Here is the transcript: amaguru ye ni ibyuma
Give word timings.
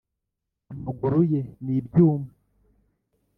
amaguru 0.71 1.19
ye 1.31 1.41
ni 1.63 1.73
ibyuma 1.79 2.29